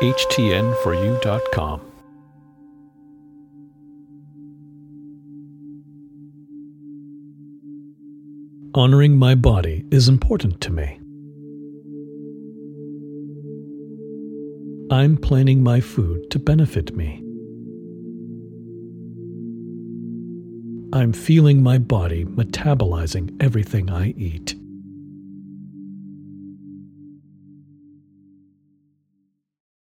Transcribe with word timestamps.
htn4u.com. 0.00 1.80
Honoring 8.74 9.16
my 9.16 9.34
body 9.34 9.84
is 9.90 10.08
important 10.08 10.60
to 10.60 10.70
me. 10.70 11.00
I'm 14.90 15.16
planning 15.16 15.64
my 15.64 15.80
food 15.80 16.30
to 16.30 16.38
benefit 16.38 16.94
me. 16.94 17.24
I'm 20.92 21.12
feeling 21.12 21.62
my 21.62 21.78
body 21.78 22.24
metabolizing 22.24 23.42
everything 23.42 23.90
I 23.90 24.14
eat. 24.16 24.54